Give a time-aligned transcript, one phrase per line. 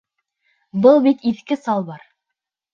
[0.85, 2.05] Был бит иҫке салбар!